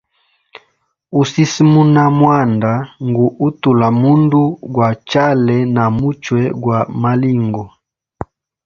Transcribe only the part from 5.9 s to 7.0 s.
muchwe gwa